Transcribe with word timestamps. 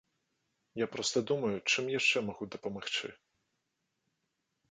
Я 0.83 0.87
проста 0.95 1.21
думаю, 1.31 1.51
чым 1.75 1.91
яшчэ 1.99 2.17
магу 2.31 2.43
дапамагчы. 2.57 3.13